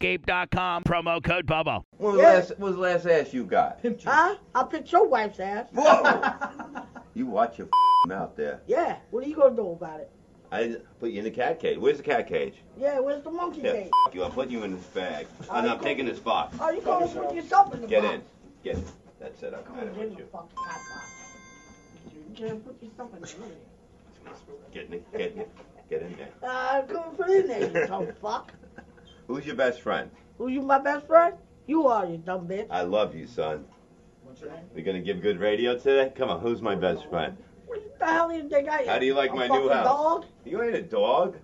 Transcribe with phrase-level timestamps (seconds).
[0.00, 1.84] Promo code BUBBA.
[1.98, 3.80] When was, the last, when was the last ass you got?
[4.04, 4.36] Huh?
[4.54, 5.68] I picked your wife's ass.
[5.72, 6.82] Whoa!
[7.14, 7.68] you watch your
[8.06, 8.60] mouth there.
[8.66, 8.96] Yeah.
[9.10, 10.10] What are you gonna do about it?
[10.52, 11.78] I put you in the cat cage.
[11.78, 12.54] Where's the cat cage?
[12.78, 12.98] Yeah.
[12.98, 13.90] Where's the monkey Yeah, cage?
[14.08, 14.24] f- you.
[14.24, 15.26] I'm putting you in this bag.
[15.48, 16.56] Oh, And I'm go- taking this box.
[16.60, 18.14] Oh, you gonna put yourself in the Get box?
[18.14, 18.22] in.
[18.64, 18.84] Get in.
[19.20, 19.54] That's it.
[19.56, 20.28] I'm Come kind of get in with the you.
[20.32, 21.06] fucking hot box.
[22.14, 23.50] You can't put yourself in there.
[24.72, 25.04] Get in.
[25.12, 25.44] Get in.
[25.90, 26.28] Get in there.
[26.42, 28.52] Uh, come and put in there, you dumb fuck.
[29.30, 30.10] Who's your best friend?
[30.38, 31.36] Who you my best friend?
[31.68, 32.66] You are, you dumb bitch.
[32.68, 33.64] I love you, son.
[34.24, 34.64] What's your name?
[34.74, 36.12] We gonna give good radio today?
[36.16, 36.40] Come on.
[36.40, 37.36] Who's my best friend?
[37.66, 38.88] What the hell do you think I am?
[38.88, 39.84] How do you like a my new house?
[39.84, 40.26] dog?
[40.44, 41.36] You ain't a dog.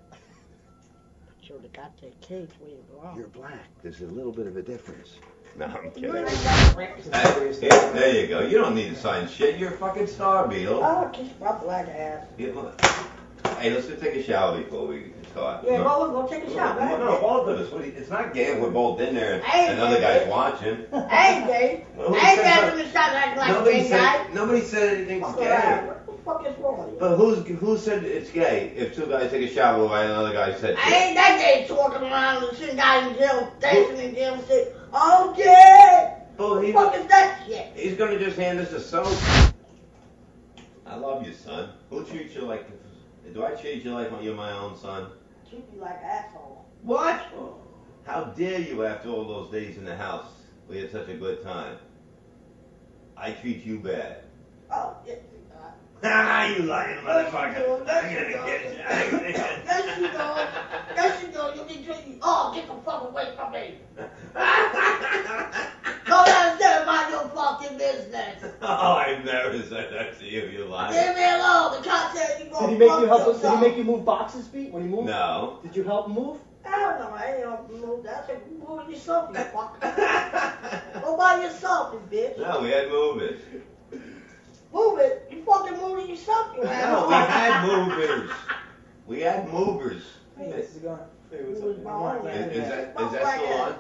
[1.41, 3.17] Should have got that cage where you belong.
[3.17, 3.69] You're black.
[3.85, 5.21] There's a little bit of a difference.
[5.57, 6.17] No, I'm kidding.
[6.17, 6.77] ain't got.
[7.15, 8.41] Hey, there you go.
[8.41, 9.61] You don't need to sign shit.
[9.61, 10.83] You're a fucking star, Beetle.
[10.83, 12.27] Oh, kiss my black ass.
[12.37, 15.65] Hey, let's go take a shower before we start.
[15.65, 15.85] Yeah, no.
[15.85, 16.99] go, go take a shot, No, right?
[16.99, 17.71] no, both of us.
[17.73, 18.59] What you- It's not gay.
[18.59, 20.85] We're both in there, and another guy's watching.
[21.11, 21.85] Hey, Dave.
[21.97, 24.27] Well, who I ain't said him to shot like like Nobody gay guy.
[24.33, 25.49] Nobody said anything's Fuck gay.
[25.49, 25.87] around.
[25.87, 26.99] What the fuck is wrong with you?
[27.01, 28.73] But who's who said it's gay?
[28.77, 30.77] If two guys take a shower while another guy said.
[30.79, 34.45] I ain't that gay talking around and sitting guys in jail, dancing in jail and
[34.45, 36.13] say, okay.
[36.39, 37.73] Oh, well, he, What the fuck is that shit?
[37.77, 39.07] he's gonna just hand us a soap.
[40.87, 41.71] I love you, son.
[41.91, 42.67] Who treats you like?
[43.33, 45.07] Do I treat you like you're my own son?
[45.57, 46.67] Treat you like asshole.
[46.83, 47.19] What?
[48.05, 50.27] How dare you after all those days in the house?
[50.69, 51.79] We had such a good time.
[53.17, 54.19] I treat you bad.
[54.71, 55.15] Oh, yeah.
[56.05, 57.57] Ah, you lying Yes, motherfucker.
[57.57, 57.73] you.
[57.73, 58.37] I'm gonna you get you.
[58.87, 59.63] I'm gonna get you.
[59.65, 60.19] Yes, you do.
[60.95, 61.41] Yes, you do.
[61.55, 62.19] You'll be treating.
[62.21, 63.77] Oh, get the fuck away from me.
[66.07, 68.45] Go downstairs and mind your fucking business.
[68.63, 70.93] oh, I've never said that to you, you liar.
[70.93, 71.83] Leave me alone.
[71.83, 73.43] The cop said you go Did he make you help?
[73.43, 75.07] Did he make you move boxes feet when he moved?
[75.07, 75.59] No.
[75.65, 76.39] Did you help him move?
[76.63, 78.25] Hell no, I ain't help you move that.
[78.25, 81.03] I said, move it yourself, you fucker.
[81.03, 82.39] Go by yourself, you bitch.
[82.39, 83.41] no, we had movers.
[84.73, 85.29] Move it.
[85.31, 87.09] You fucking move it yourself, you No, asshole.
[87.09, 88.31] we had movers.
[89.07, 90.03] We had movers.
[90.37, 90.99] Hey, this is going.
[91.31, 92.25] Hey, what's up?
[92.25, 92.51] man?
[92.51, 93.75] Is, is that, is that still on?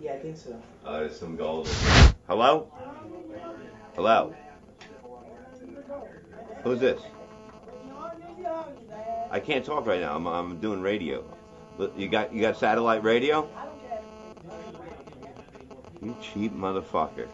[0.00, 0.52] Yeah, I think so.
[0.52, 0.54] Uh,
[0.86, 1.68] oh, there's some gold.
[2.28, 2.70] Hello?
[3.94, 4.34] Hello?
[6.62, 7.00] Who's this?
[9.30, 10.14] I can't talk right now.
[10.14, 11.24] I'm, I'm doing radio.
[11.96, 13.48] You got you got satellite radio?
[16.02, 17.28] You cheap motherfucker.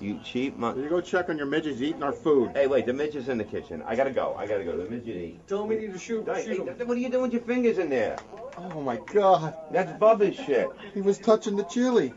[0.00, 2.52] You cheap mon- You go check on your midgets eating our food.
[2.54, 3.82] Hey, wait, the midget's in the kitchen.
[3.86, 4.34] I gotta go.
[4.38, 4.76] I gotta go.
[4.76, 5.48] The midget eat.
[5.48, 6.26] Tell him we need to shoot.
[6.26, 6.74] Hey, shoot him.
[6.76, 8.16] hey, what are you doing with your fingers in there?
[8.56, 9.54] Oh my God.
[9.70, 10.68] That's Bubba's shit.
[10.94, 12.12] He was touching the chili.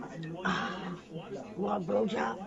[1.57, 2.37] Want a blowjob?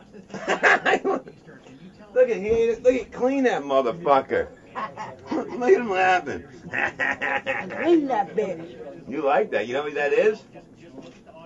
[2.14, 4.48] look at he look at clean that motherfucker.
[5.32, 6.44] look at him laughing.
[6.70, 9.08] Clean that bitch.
[9.08, 9.66] you like that?
[9.66, 10.42] You know what that is?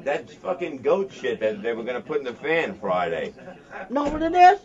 [0.03, 3.33] That's fucking goat shit that they were gonna put in the fan Friday.
[3.89, 4.61] Know what it is?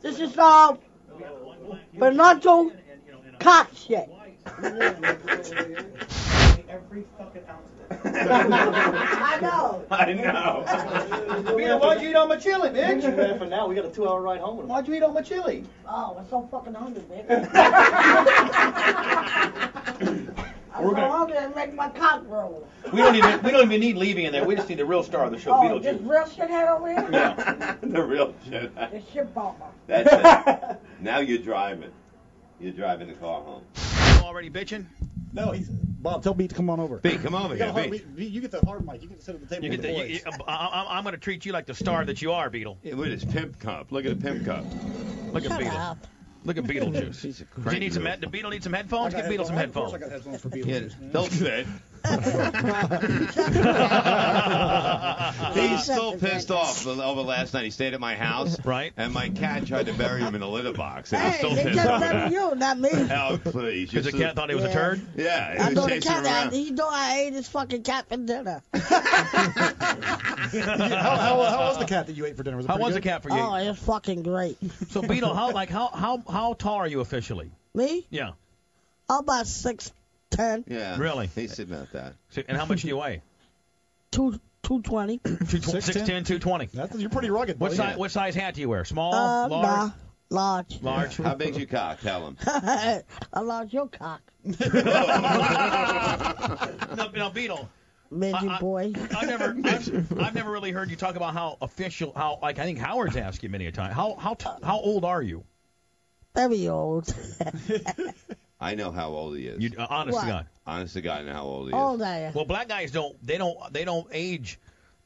[0.00, 0.76] This is uh,
[1.98, 2.70] Bernardo
[3.40, 4.08] cock shit.
[6.74, 8.14] Every fucking ounce of it.
[8.30, 9.84] I know.
[9.90, 10.64] I know.
[11.56, 13.38] Peter, why'd you eat all my chili, bitch?
[13.38, 14.56] For now, we got a two-hour ride home.
[14.56, 14.70] with him.
[14.70, 15.64] Why'd you eat all my chili?
[15.88, 17.50] Oh, I'm so fucking hungry, bitch.
[20.76, 22.66] I'm We're so gonna- hungry and make my cock roll.
[22.92, 24.44] We don't even we don't even need Levy in there.
[24.44, 26.10] We just need the real star of the show, Oh, this Beetlejuice.
[26.10, 27.08] real shithead over here?
[27.12, 27.76] Yeah.
[27.82, 28.74] the real shit.
[28.90, 29.66] This shit bomber.
[29.86, 30.80] That's it.
[31.00, 31.92] Now you're driving.
[32.58, 33.62] You're driving the car home.
[34.24, 34.86] Already bitching?
[35.32, 35.70] No, he's
[36.04, 36.22] Bob.
[36.22, 36.98] Tell Beat to come on over.
[36.98, 38.02] B, come over You, got a here, hard, B.
[38.14, 39.02] Beat, you get the hard mic.
[39.02, 40.10] You get to sit at the table You with get the the, boys.
[40.10, 42.48] you, you- I, I, I'm going to treat you like the star that you are,
[42.50, 42.78] Beetle.
[42.84, 43.90] Yeah, look at his pimp cup.
[43.90, 44.64] Look at the pimp cup.
[45.32, 45.76] Look at Shut Beetle.
[45.76, 46.06] up.
[46.44, 47.20] Look at Beetlejuice.
[47.22, 48.20] He's a Does he cranky need some little- head?
[48.20, 49.14] The Beetle need some headphones?
[49.14, 49.92] got Give Beetle some headphones.
[49.92, 50.12] headphones.
[50.12, 51.12] I got headphones for Yeah, Beetlejuice.
[51.12, 51.66] they'll fit.
[55.54, 57.64] He's still pissed off over last night.
[57.64, 58.92] He stayed at my house, Right.
[58.96, 61.54] and my cat tried to bury him in a litter box, and he's Hey, still
[61.54, 62.30] they pissed just over that.
[62.30, 62.90] you, not me.
[62.92, 63.88] Oh, please.
[63.90, 64.74] Because the just- cat thought he was a Yeah.
[64.74, 65.00] turd?
[65.16, 66.24] Yeah, I he know was the chasing cat.
[66.24, 66.52] around.
[66.52, 68.62] He know I ate his fucking cat for dinner.
[68.74, 68.80] how,
[70.52, 72.56] how, how was the cat that you ate for dinner?
[72.56, 73.36] Was it How pretty was the cat for you?
[73.38, 74.58] Oh, it's fucking great.
[74.90, 77.50] So Beetle, how like how how how tall are you officially?
[77.74, 78.06] Me?
[78.10, 78.32] Yeah.
[79.08, 79.90] I'm about six
[80.36, 80.96] ten, Yeah.
[80.98, 81.28] Really?
[81.34, 82.14] He's sitting at that.
[82.30, 83.22] So, and how much do you weigh?
[84.10, 85.18] two two twenty.
[85.18, 86.04] Two, tw- 6'10"?
[86.04, 86.66] 6'10", 220.
[86.74, 87.58] That's, you're pretty rugged.
[87.60, 87.76] What buddy.
[87.76, 88.84] size what size hat do you wear?
[88.84, 89.90] Small, Uh, large, nah,
[90.30, 90.82] large.
[90.82, 91.16] large.
[91.16, 92.00] How big's your cock?
[92.00, 92.36] Tell him.
[92.46, 93.02] I
[93.40, 94.20] lost your cock,
[96.96, 97.68] No, no, Beetle.
[98.10, 98.92] midget I- I- boy.
[99.16, 102.64] I've never, I've, I've never really heard you talk about how official, how like I
[102.64, 103.92] think Howard's asked you many a time.
[103.92, 105.44] How how t- how old are you?
[106.34, 107.12] Very old.
[108.64, 109.62] I know how old he is.
[109.62, 110.46] You uh, honest to God.
[110.66, 111.80] Honest to God, I know how old he is.
[111.80, 112.34] old I am.
[112.34, 114.58] Well, black guys don't they don't they don't age.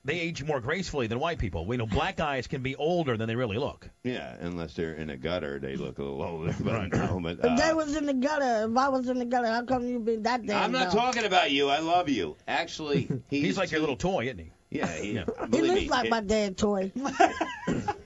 [0.04, 1.66] They age more gracefully than white people.
[1.66, 3.90] We know black guys can be older than they really look.
[4.04, 6.54] Yeah, unless they're in a gutter, they look a little older.
[6.60, 6.92] But, Right.
[6.92, 9.48] no, but, If uh, they was in the gutter, if I was in the gutter,
[9.48, 11.00] how come you been that damn I'm not dumb?
[11.00, 11.68] talking about you.
[11.68, 12.36] I love you.
[12.46, 14.52] Actually, he's, He's like your little toy, isn't he?
[14.70, 15.24] Yeah, he, Yeah.
[15.50, 16.92] He looks me, like if- my damn toy.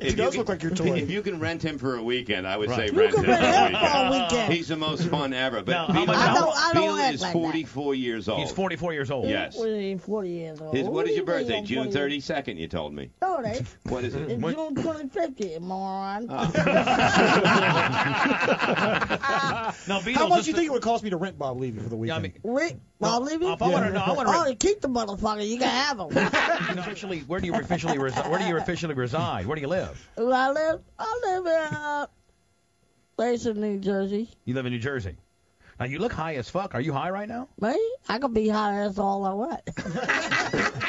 [0.00, 0.96] If He does you look can- like your toy.
[0.98, 2.88] If you can rent him for a weekend, I would Right.
[2.88, 4.30] say You rent can him rent him for a weekend.
[4.30, 4.52] weekend.
[4.52, 5.62] He's the most fun ever.
[5.62, 7.38] But Now, how Beetle, I don't- I don't Beetle is like that.
[7.38, 8.40] 44 years old.
[8.40, 9.28] He's 44 years old.
[9.28, 9.56] Yes.
[9.56, 10.76] What is 40 years old?
[10.76, 11.74] His, what is your do you think birthday?
[11.74, 13.10] June 32nd, you told me.
[13.20, 13.62] No, it.
[13.88, 14.30] What is it?
[14.30, 16.26] It's June 25th, you moron.
[16.30, 16.50] Ah.
[19.88, 20.22] No, Beetle.
[20.22, 21.96] How much do you think it would cost me to rent Bob Levy for the
[21.96, 22.44] Yeah, I weekend?
[22.44, 23.52] mean, Rick, I'll leave you.
[23.52, 24.38] if I want to know, I want oh, to.
[24.38, 25.46] Oh, you keep the motherfucker.
[25.48, 26.08] You can have him.
[26.68, 28.30] You know, officially, where do you officially reside?
[28.30, 29.46] Where do you officially reside?
[29.52, 30.08] Where do you live?
[30.16, 32.06] I live, I live in uh,
[33.18, 34.30] place in New Jersey.
[34.46, 35.14] You live in New Jersey.
[35.78, 36.74] Now you look high as fuck.
[36.74, 37.48] Are you high right now?
[37.60, 37.76] Me,
[38.08, 39.60] I could be high as all I want.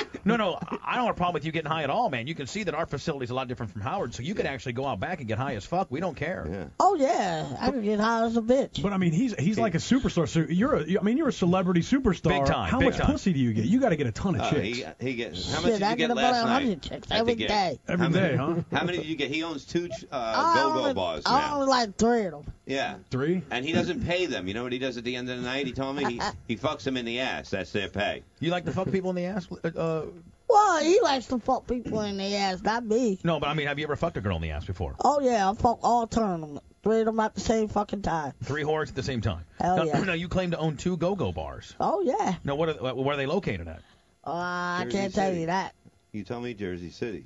[0.26, 2.28] No, no, I don't have a problem with you getting high at all, man.
[2.28, 4.74] You can see that our facility's a lot different from Howard, so you could actually
[4.74, 5.92] go out back and get high as fuck.
[5.92, 6.48] We don't care.
[6.50, 6.64] Yeah.
[6.80, 8.82] Oh yeah, I can get high as a bitch.
[8.82, 10.28] But I mean, he's he's like a superstar.
[10.30, 12.30] So you're a, I mean, you're a celebrity superstar.
[12.30, 13.12] Big time, How big much time.
[13.12, 13.66] pussy do you get?
[13.66, 15.80] You got to get a ton of Uh, chicks he, he gets, how much Shit,
[15.80, 16.62] did I you get get about last a night?
[16.64, 17.48] hundred chicks at the every gig?
[17.48, 17.80] day.
[17.88, 18.56] every how many, day, huh?
[18.78, 19.30] How many did you get?
[19.32, 21.56] He owns two uh, I go-go only- bars I now.
[21.56, 22.44] only like three of them.
[22.66, 22.96] Yeah.
[23.12, 23.42] Three.
[23.52, 24.48] And he doesn't pay them.
[24.48, 25.66] You know what he does at the end of the night?
[25.66, 27.50] He told me he, he fucks them in the ass.
[27.50, 28.24] That's their pay.
[28.44, 29.48] You like to fuck people in the ass?
[29.52, 30.06] Uh, Uh,
[30.50, 33.18] Well, he likes to fuck people in the ass, not me.
[33.24, 34.96] no, but I mean, have you ever fucked a girl in the ass before?
[35.04, 38.34] Oh yeah, I fuck all ten three of them at the same fucking time.
[38.44, 39.46] Three whores at the same time.
[39.62, 40.04] Hell now, yeah.
[40.04, 41.74] now you claim to own two go-go bars.
[41.80, 42.36] Oh yeah.
[42.44, 43.80] Now, what are, where are they located at?
[44.28, 45.40] Uh, I Jersey can't tell City.
[45.42, 45.74] you that.
[46.12, 47.26] You tell me Jersey City.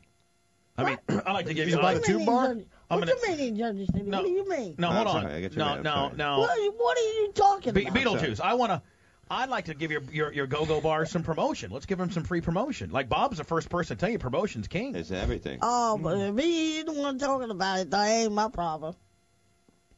[0.77, 1.81] I mean, I like to give He's you.
[1.81, 2.45] by I the like- tube mean bar?
[2.51, 4.03] in Jersey- I'm What gonna- you mean in Jersey City?
[4.03, 4.17] No.
[4.19, 4.75] What do you mean?
[4.77, 5.25] no, hold on.
[5.25, 6.39] I No, no, no.
[6.39, 7.95] What, are you- what are you talking Be- about?
[7.95, 8.81] Beetlejuice, I want to.
[9.29, 11.71] I'd like to give your, your your go-go bars some promotion.
[11.71, 12.91] Let's give them some free promotion.
[12.91, 14.95] Like Bob's the first person to tell you promotion's king.
[14.95, 15.59] It's everything.
[15.61, 18.95] Oh, but if he the one talking about it, that ain't my problem.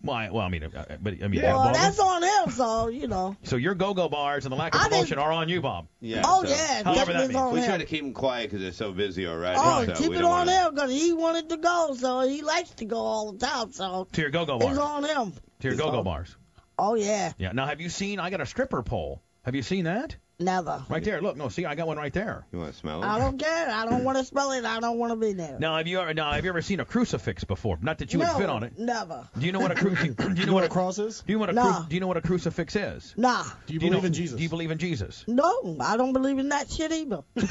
[0.02, 0.30] Why?
[0.30, 3.36] Well, I mean, uh, uh, but I mean, well, that's on him, so you know.
[3.44, 5.88] so your go-go bars and the lack of promotion are on you, Bob.
[6.00, 6.22] Yeah.
[6.24, 7.52] oh so- yeah, However that means.
[7.52, 7.66] We him.
[7.66, 9.60] try to keep them quiet because they're so busy already.
[9.62, 12.70] Oh, so keep it on wanna- him because he wanted to go, so he likes
[12.76, 13.74] to go all the time.
[13.74, 14.78] So To your go-go it's bars.
[14.78, 15.34] on him.
[15.60, 16.34] To your go-go bars.
[16.80, 17.34] Oh yeah.
[17.38, 17.52] Yeah.
[17.52, 18.20] Now, have you seen?
[18.20, 19.22] I got a stripper pole.
[19.44, 20.16] Have you seen that?
[20.40, 20.84] Never.
[20.90, 21.22] Right there.
[21.22, 22.46] Look, no, see, I got one right there.
[22.54, 23.08] You want to smell it?
[23.08, 23.70] I don't care.
[23.70, 24.64] I don't want to smell it.
[24.64, 25.58] I don't want to be there.
[25.60, 27.78] Now, have you ever now have you ever seen a crucifix before?
[27.82, 28.80] Not that you no, would fit on it.
[28.80, 29.28] Never.
[29.38, 31.24] Do you know what a cru- do you, do you know what a cross is?
[31.28, 31.80] Do you know what a Nah.
[31.82, 33.14] cru- do you know what a crucifix is?
[33.18, 33.44] Nah.
[33.68, 34.38] Do you Do you believe know- in Jesus?
[34.38, 35.26] Do you believe in Jesus?
[35.28, 37.24] No, I don't believe in that shit either.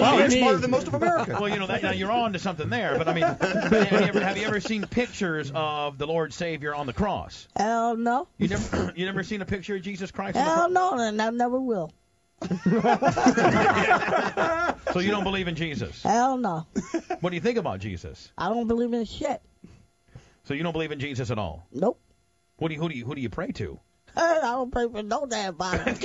[0.00, 1.36] Wow, you're smarter than most of America.
[1.40, 3.98] Well, you know that now you're on to something there, but I mean, have you
[3.98, 7.48] ever, have you ever seen pictures of the Lord Savior on the cross?
[7.56, 8.28] Hell no.
[8.38, 10.92] You never you never seen a picture of Jesus Christ on the Hell cross?
[10.92, 11.92] no, and I never will.
[14.92, 16.02] So you don't believe in Jesus?
[16.02, 16.66] Hell no.
[17.20, 18.32] What do you think about Jesus?
[18.38, 19.42] I don't believe in shit.
[20.44, 21.66] So you don't believe in Jesus at all?
[21.72, 22.00] Nope.
[22.56, 23.78] What do you who do you who do you pray to?
[24.16, 25.92] I don't pray for no damn body.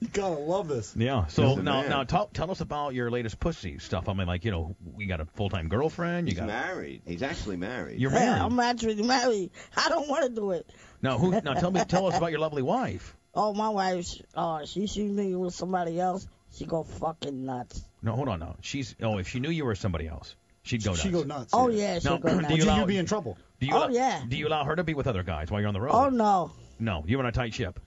[0.00, 0.94] You gotta love this.
[0.96, 1.26] Yeah.
[1.26, 4.08] So He's now now tell tell us about your latest pussy stuff.
[4.08, 6.26] I mean, like you know, we got a full time girlfriend.
[6.26, 7.02] You He's got married.
[7.06, 8.00] He's actually married.
[8.00, 8.42] you're Yeah, married.
[8.42, 9.50] I'm actually married.
[9.76, 10.66] I don't want to do it.
[11.02, 11.30] Now who?
[11.42, 13.14] Now tell me tell us about your lovely wife.
[13.34, 17.84] Oh, my wife, oh, she sees me with somebody else, she go fucking nuts.
[18.02, 18.56] No, hold on now.
[18.60, 21.02] She's oh, if she knew you were somebody else, she'd go nuts.
[21.02, 21.50] She go nuts.
[21.52, 22.48] Oh, yeah, she No, go do nuts.
[22.50, 23.38] you Would you, allow- you be in trouble?
[23.60, 24.22] Do you Oh, allow, yeah.
[24.28, 25.92] Do you allow her to be with other guys while you're on the road?
[25.92, 26.50] Oh, no.
[26.80, 27.78] No, you're on a tight ship.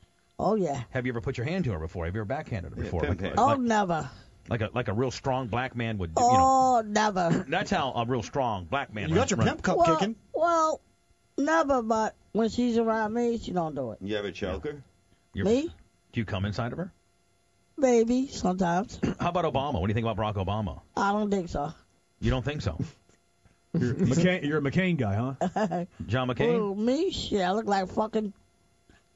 [0.43, 0.83] Oh, yeah.
[0.91, 2.05] Have you ever put your hand to her before?
[2.05, 3.01] Have you ever backhanded her before?
[3.01, 3.33] pimp like.
[3.37, 4.09] Oh, like, never.
[4.49, 6.13] like a like a real strong black man would.
[6.13, 7.45] do, You know, Oh, never.
[7.47, 9.09] that's how a real strong black man.
[9.09, 10.15] You got your run- pimp cup Well, kicking.
[10.33, 10.81] well,
[11.37, 13.99] never, but when she's around me, she don't do it.
[14.01, 14.83] You ever choke her?
[15.33, 15.73] You're- Me?
[16.11, 16.91] Do you come inside of her?
[17.77, 18.99] Maybe, sometimes.
[19.19, 19.73] How about Obama?
[19.79, 20.81] What do you think about Barack Obama?
[20.95, 21.73] I don't think so.
[22.19, 22.77] You don't think so?
[23.73, 25.85] You're, McCain, you're a McCain guy, huh?
[26.05, 26.53] John McCain?
[26.53, 27.09] Ooh, me?
[27.09, 28.31] Shit, I look like fucking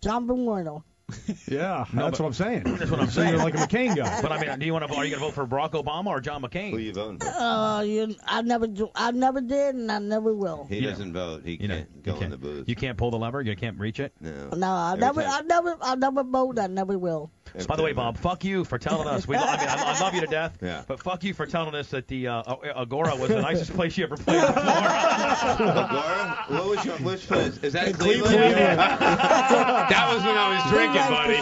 [0.01, 0.83] John Bueno.
[1.47, 2.63] Yeah, No, that's but- what I'm saying.
[2.77, 4.21] That's what I'm So you're like a McCain guy.
[4.21, 4.93] But I mean, do you want to?
[4.93, 6.71] Are you going to vote for Barack Obama or John McCain?
[6.71, 6.83] Who McCain?
[6.83, 7.27] you voting for?
[7.27, 8.89] Uh, you, I never do.
[8.93, 10.65] I never did, and I never will.
[10.69, 11.43] He You doesn't vote.
[11.45, 12.67] He You know, can't you go can't, in the booth.
[12.67, 13.41] You can't pull the lever.
[13.41, 14.13] You can't reach it.
[14.19, 14.49] No.
[14.49, 16.59] No, I Every never, time- I never, I never vote.
[16.59, 17.31] I never will.
[17.57, 17.93] Every By the way.
[17.93, 19.27] Bob, fuck you for telling us.
[19.27, 20.59] We, I mean, I, I love you to death.
[20.61, 20.83] Yeah.
[20.87, 22.43] But fuck you for telling us that the uh,
[22.75, 24.63] Agora was the nicest place you ever played before.
[24.63, 26.45] Agora?
[26.49, 27.57] What was your which place?
[27.57, 28.35] Is that In Cleveland?
[28.35, 28.57] Cleveland.
[28.79, 31.37] that was when I was drinking, buddy.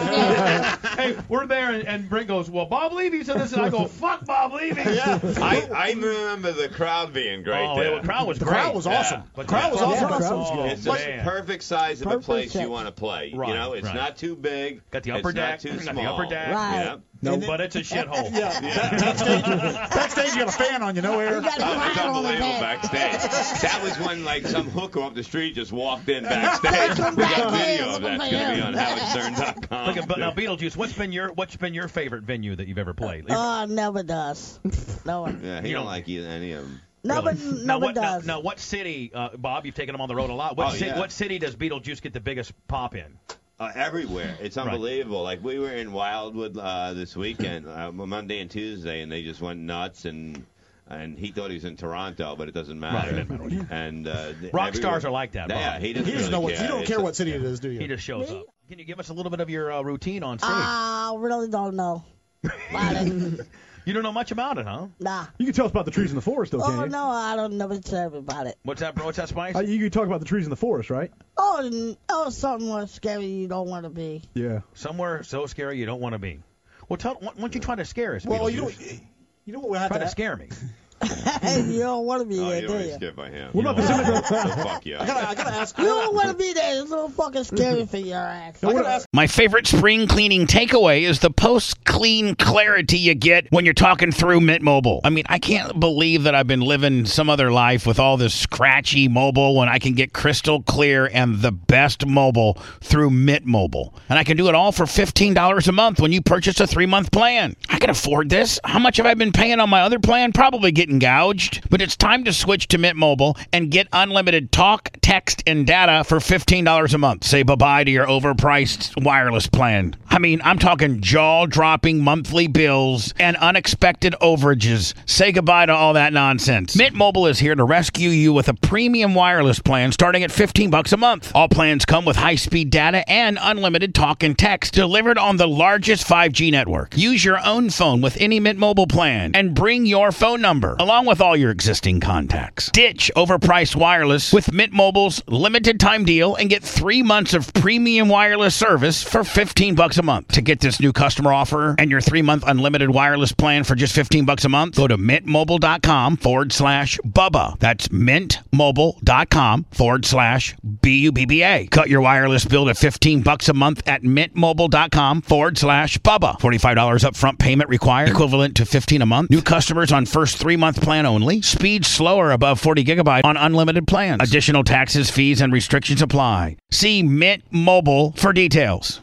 [1.14, 3.86] hey, we're there, and, and Brent goes, "Well, Bob Levy said this," and I go,
[3.86, 5.18] "Fuck Bob Levy." Yeah.
[5.36, 8.00] I, I remember the crowd being great oh, there.
[8.00, 8.54] the crowd was The great.
[8.54, 9.22] crowd was awesome.
[9.34, 10.10] But The crowd was yeah, awesome.
[10.10, 10.72] the crowd was good.
[10.72, 11.24] It's the man.
[11.24, 12.62] perfect size of the Perfect place size.
[12.62, 13.32] you want to play.
[13.34, 13.94] Right, you know, it's right.
[13.94, 14.82] not too big.
[14.90, 15.50] Got the upper it's deck.
[15.50, 15.94] Not too got small.
[15.94, 16.54] the upper deck.
[16.54, 16.82] Right.
[16.84, 16.96] Yeah.
[17.22, 18.30] No, but it's a shithole.
[18.36, 18.60] Yeah.
[18.60, 19.42] Backstage,
[19.90, 21.36] backstage, you got a fan on you, no air.
[21.36, 22.60] You got a Oh, it's on the unbelievable head.
[22.82, 23.60] backstage.
[23.62, 26.96] that was when like some hooker up the street just walked in backstage.
[26.96, 28.20] Come we got video of that.
[28.20, 29.94] It's gonna be on howardstern.com.
[29.96, 32.94] Look but now Beetlejuice, what's been your what's been your favorite venue that you've ever
[32.94, 33.24] played?
[33.30, 34.58] Oh, never does.
[35.04, 35.40] No one.
[35.42, 36.80] yeah, he You don't don't- like either, any of them.
[37.04, 37.64] Never, Really?
[37.64, 38.26] now, never what, now, does.
[38.26, 39.64] now, what city, uh, Bob?
[39.64, 40.56] You've taken them on the road a lot.
[40.56, 40.98] What, Oh, ci- yeah.
[40.98, 43.16] what city does Beetlejuice get the biggest pop in?
[43.58, 44.36] Uh, everywhere.
[44.40, 44.66] It's Right.
[44.66, 45.22] unbelievable.
[45.22, 49.40] Like we were in Wildwood uh, this weekend, uh, Monday and Tuesday, and they just
[49.40, 50.04] went nuts.
[50.04, 50.44] And
[50.88, 53.16] and he thought he was in Toronto, but it doesn't Right, matter.
[53.18, 53.66] it doesn't matter.
[53.74, 55.58] And uh, Rock stars are like that, Bob.
[55.58, 56.06] Yeah, he doesn't.
[56.06, 56.54] He doesn't really know what.
[56.54, 56.62] care.
[56.64, 57.80] You don't It's care a- what city it is, do you?
[57.80, 58.40] He just shows Me?
[58.40, 58.46] up.
[58.68, 60.50] Can you give us a little bit of your uh, routine on stage?
[60.52, 62.04] I really don't know.
[63.86, 63.90] About it.
[63.90, 64.86] you don't know much about it, huh?
[64.98, 65.26] Nah.
[65.38, 66.88] You can tell us about the trees in the forest, though, Oh can't you?
[66.88, 68.56] no, I don't never tell about it.
[68.64, 68.94] What's that?
[68.94, 69.06] Bro?
[69.06, 69.56] What's that, Spice?
[69.56, 71.10] Uh, you can talk about the trees in the forest, right?
[71.36, 74.22] Oh, n- oh, something more scary you don't want to be.
[74.34, 74.60] Yeah.
[74.74, 76.40] Somewhere so scary you don't want to be.
[76.88, 77.14] Well, tell.
[77.14, 78.24] Why don't you try to scare us?
[78.24, 78.88] Well, you Beetlejuice?
[78.90, 79.00] don't.
[79.44, 80.48] You know what we have try to to scare me.
[81.66, 82.94] you don't want to be Oh, there, you're do you?
[82.94, 83.50] scared by him.
[83.52, 84.50] What about the know cemetery?
[84.50, 84.96] So fuck you.
[84.96, 85.76] I gotta, I gotta ask.
[85.78, 86.80] You don't want to be there.
[86.80, 88.62] It's a little fucking scary for your ass.
[88.64, 89.06] I gotta ask.
[89.12, 94.10] My favorite spring cleaning takeaway is the post clean clarity you get when you're talking
[94.10, 95.00] through Mint Mobile.
[95.04, 98.34] I mean, I can't believe that I've been living some other life with all this
[98.34, 103.94] scratchy mobile when I can get crystal clear and the best mobile through Mint Mobile.
[104.08, 106.86] And I can do it all for $15 a month when you purchase a three
[106.86, 107.54] month plan.
[107.68, 108.58] I can afford this.
[108.64, 110.32] How much have I been paying on my other plan?
[110.32, 111.68] Probably getting gouged.
[111.68, 116.04] But it's time to switch to Mint Mobile and get unlimited talk, text, and data
[116.04, 117.24] for $15 a month.
[117.24, 119.96] Say bye bye to your overpriced wireless plan.
[120.08, 124.94] I mean, I'm talking jaw dropping monthly bills and unexpected overages.
[125.04, 126.76] Say goodbye to all that nonsense.
[126.76, 130.70] Mint Mobile is here to rescue you with a premium wireless plan starting at 15
[130.70, 131.32] bucks a month.
[131.34, 136.06] All plans come with high-speed data and unlimited talk and text delivered on the largest
[136.06, 136.96] 5G network.
[136.96, 140.75] Use your own phone with any Mint Mobile plan and bring your phone number.
[140.78, 142.70] Along with all your existing contacts.
[142.72, 148.08] Ditch overpriced wireless with Mint Mobile's limited time deal and get three months of premium
[148.08, 150.28] wireless service for 15 bucks a month.
[150.28, 153.94] To get this new customer offer and your three month unlimited wireless plan for just
[153.94, 157.58] 15 bucks a month, go to mintmobile.com forward slash Bubba.
[157.58, 161.66] That's mintmobile.com forward slash B U B B A.
[161.66, 166.38] Cut your wireless bill to 15 bucks a month at mintmobile.com forward slash Bubba.
[166.38, 169.30] $45 upfront payment required, equivalent to 15 a month.
[169.30, 171.40] New customers on first three month plan only.
[171.42, 174.20] Speed slower above 40 gigabyte on unlimited plans.
[174.20, 176.56] Additional taxes, fees, and restrictions apply.
[176.72, 179.00] See Mint Mobile for details.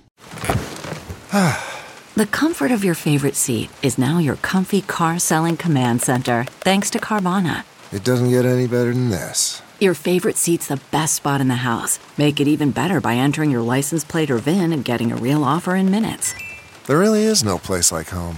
[2.15, 6.91] The comfort of your favorite seat is now your comfy car selling command center, thanks
[6.91, 7.63] to Carvana.
[7.91, 9.63] It doesn't get any better than this.
[9.79, 11.97] Your favorite seat's the best spot in the house.
[12.15, 15.43] Make it even better by entering your license plate or VIN and getting a real
[15.43, 16.35] offer in minutes.
[16.85, 18.37] There really is no place like home.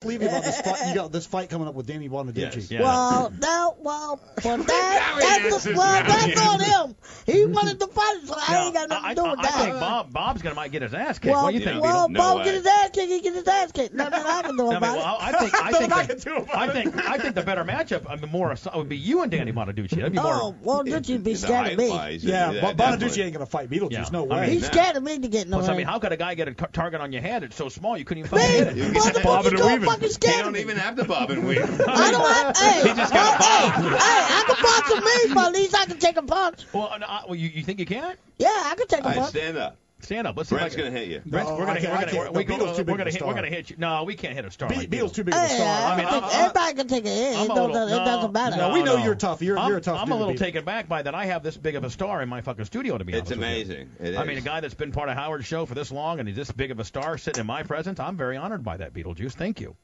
[0.00, 0.88] Believe me about this fight.
[0.88, 2.78] You got this fight coming up with Danny Bonaduce.
[2.78, 6.96] Well, no, well, well, that, that's, the, well, that's on him.
[7.24, 9.64] He wanted to fight, so I ain't got nothing to do with I that.
[9.64, 11.32] think Bob Bob's gonna might get his ass kicked.
[11.32, 12.22] well, what do you think, well, Beetle?
[12.22, 13.94] Bob get his ass kicked, he get his ass kicked.
[13.94, 15.22] Nothing I can do I mean, about well, it.
[15.22, 17.64] I think I think I the, can do about I think I think the better
[17.64, 19.90] matchup, uh, I mean, more would be you and Danny Bonaduce.
[19.90, 20.34] That'd be more.
[20.34, 21.88] Oh, well, don't you be scared of me.
[21.88, 23.08] Yeah, yeah, but definitely.
[23.08, 23.92] Bonaduce ain't gonna fight Beetlejuice.
[23.92, 24.08] Yeah.
[24.12, 24.50] No way.
[24.50, 26.34] He's scared of me to get in the Plus, I mean, how could a guy
[26.34, 27.42] get a target on your head?
[27.42, 28.80] It's so small you couldn't even fucking Me?
[28.82, 28.94] hit it.
[28.94, 29.93] Motherfucker, you weaving.
[29.94, 30.60] Fucking You scared of don't me.
[30.60, 31.62] even have the bobbin and weave.
[31.62, 35.34] I don't have, hey, He just got a hey, hey, I can punch some me,
[35.34, 36.64] but at least I can take a punch.
[36.72, 38.16] Well, uh, no, well, you, you think you can?
[38.38, 39.30] Yeah, I can take a All right, punch.
[39.30, 39.76] stand up.
[40.04, 40.36] Stand up.
[40.36, 40.54] Let's see.
[40.56, 41.22] if I Brent's can- gonna hit you.
[41.26, 42.18] Brent's, No, we're gonna, I can't- we're gonna, can't.
[42.18, 43.76] we're, The we Beatles too big we're gonna hit, we're gonna hit you.
[43.78, 44.68] No, we can't hit a star.
[44.68, 45.16] Be- like Beetle's that.
[45.16, 45.66] too big of a star.
[45.66, 47.36] I I mean, think I'm- I'm- everybody can take a hit.
[47.36, 48.56] I'm It, a don't, it doesn't matter.
[48.56, 49.42] No, we know you're tough.
[49.42, 51.14] You're- I'm, you're a tough I'm dude a little taken back by that.
[51.14, 52.98] I have this big of a star in my fucking studio.
[52.98, 53.44] To be It's honest with you.
[53.46, 53.90] amazing.
[54.00, 56.28] It I mean, a guy that's been part of Howard's show for this long and
[56.28, 58.92] he's this big of a star sitting in my presence, I'm very honored by that,
[58.92, 59.32] Beetlejuice.
[59.32, 59.76] Thank you.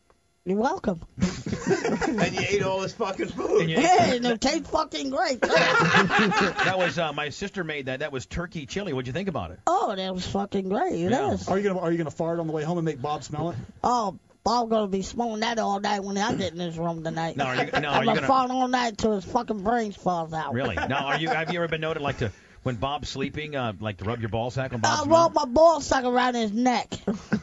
[0.47, 1.03] You're welcome.
[1.21, 3.61] and you ate all this fucking food.
[3.63, 5.41] And you- Hey, and it tastes fucking great.
[5.43, 8.01] that was uh, my sister made that.
[8.01, 8.93] That was turkey chili.
[8.95, 9.61] What'd you think about it?
[9.67, 10.95] oh, that was fucking great.
[10.95, 11.33] It Yeah.
[11.33, 11.47] is.
[11.49, 13.51] Are you gonna Are you gonna fart on the way home and make Bob smell
[13.51, 13.57] it?
[13.85, 17.37] Oh, I'm gonna be smoking that all night when I get in this room tonight.
[17.37, 19.63] No, are you- no, are I'm you gonna gonna- fart all night till his fucking
[19.63, 20.55] brains falls out.
[20.55, 20.75] Really?
[20.77, 21.29] Now, are you?
[21.29, 24.29] Have you ever been noted like to when Bob's sleeping, uh, like to rub your
[24.29, 25.47] ball sack on I Bob's rolled mouth?
[25.47, 26.93] my ball sack around his neck.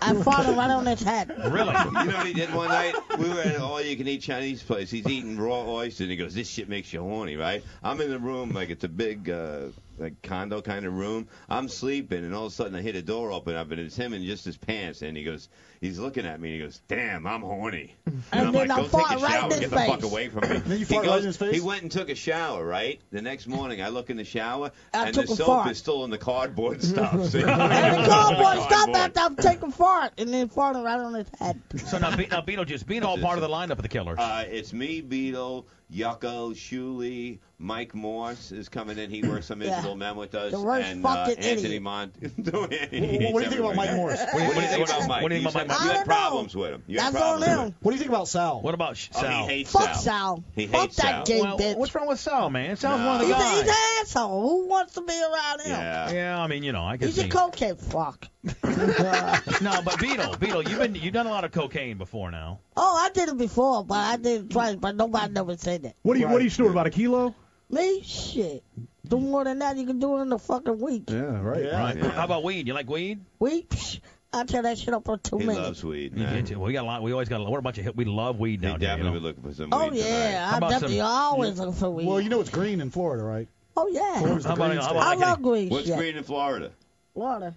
[0.01, 1.29] I farted right on his head.
[1.51, 1.73] Really?
[1.73, 2.95] You know what he did one night?
[3.17, 4.91] We were at an all-you-can-eat Chinese place.
[4.91, 8.09] He's eating raw oysters, and he goes, "This shit makes you horny, right?" I'm in
[8.09, 11.27] the room, like it's a big, uh, like condo kind of room.
[11.49, 13.95] I'm sleeping, and all of a sudden I hear a door open up, and it's
[13.95, 15.49] him in just his pants, and he goes,
[15.81, 18.77] he's looking at me, and he goes, "Damn, I'm horny." And, And I'm then like,
[18.77, 20.47] I "Go fart take a right in shower, his get the fuck away from me."
[20.67, 21.53] Then you he fart right in his face?
[21.55, 22.99] He went and took a shower, right?
[23.11, 25.71] The next morning, I look in the shower, I and the soap fart.
[25.71, 27.25] is still in the cardboard stuff.
[27.27, 27.41] See?
[27.41, 31.27] And the cardboard stop after I take a fart and then farted right on his
[31.39, 31.61] head.
[31.85, 34.17] So now, Be- now Beetlejuice, being all part of the lineup of the Killers.
[34.19, 39.09] Uh, it's me, Beetle, Yucko, Shuli, Mike Morse is coming in.
[39.09, 39.69] He works on Yeah.
[39.69, 40.51] Invisible Men with us.
[40.51, 41.79] The worst and uh, fucking Anthony.
[41.79, 42.13] Mont.
[42.21, 44.19] what What do you think about Mike Morris?
[44.33, 45.21] What do you think about Mike?
[45.23, 45.79] what do you think about Mike?
[45.79, 46.13] You I had don't know.
[46.13, 46.83] problems with him.
[46.87, 47.65] You had That's on problems with him.
[47.67, 47.75] him.
[47.81, 48.61] What do you think about Sal?
[48.61, 49.29] what about Sh- Oh, Sal?
[49.47, 49.95] he hates Fuck Sal.
[49.95, 50.43] Sal.
[50.55, 51.23] He Fuck hates that Sal.
[51.25, 51.77] gay well, bitch.
[51.77, 52.75] what's wrong with Sal, man?
[52.75, 53.07] Sal's No.
[53.07, 53.53] one of the He's, a, guys.
[53.61, 54.41] he's an asshole.
[54.49, 55.71] Who wants to be around him?
[55.71, 56.11] Yeah.
[56.11, 58.27] Yeah, I mean, you know, I can He's a cocaine fuck.
[59.61, 62.59] no, but Beetle, Beetle, you've been you've done a lot of cocaine before now.
[62.77, 65.95] Oh, I did it before, but I did it twice, but nobody never said that.
[66.03, 67.35] What do you What are you doing about a kilo?
[67.69, 68.01] Me?
[68.03, 68.63] Shit.
[69.07, 71.03] Do more than that, you can do it in a fucking week.
[71.09, 71.63] Yeah, right.
[71.63, 71.79] Yeah.
[71.81, 71.97] Right.
[71.97, 72.09] Yeah.
[72.11, 72.67] How about weed?
[72.67, 73.19] You like weed?
[73.39, 73.69] Week?
[73.69, 73.99] Psh,
[74.33, 75.63] I tear that shit up for two He minutes.
[75.65, 76.35] loves weed, You man.
[76.35, 77.01] get to- we got a lot.
[77.03, 77.51] We always got a lot.
[77.51, 77.95] We're a bunch of hit.
[77.95, 78.89] We love weed He down here.
[78.91, 79.19] You definitely know?
[79.19, 80.09] be looking for some Oh weed tonight.
[80.09, 82.07] yeah, How I definitely some- always look for weed.
[82.07, 83.47] Well, you know it's green in Florida, right?
[83.77, 84.91] oh yeah, Florida's the How about- green how state.
[84.97, 85.97] about- I I love can- green What's shit.
[85.97, 86.71] green in Florida?
[87.13, 87.53] Water.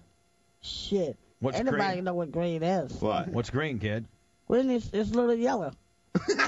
[0.61, 1.17] Shit.
[1.39, 2.03] What's Anybody green?
[2.03, 2.93] know what green is?
[3.01, 3.27] What?
[3.29, 4.05] What's green, kid?
[4.47, 5.71] Green is it's little yellow.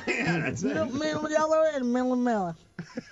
[0.07, 0.67] Yeah, that's it.
[0.67, 2.55] Middle, middle yellow and middle melon.